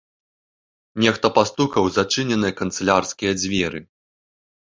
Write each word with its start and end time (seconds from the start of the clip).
Нехта 1.03 1.27
пастукаў 1.35 1.81
у 1.89 1.91
зачыненыя 1.97 2.53
канцылярскія 2.61 3.31
дзверы. 3.41 3.83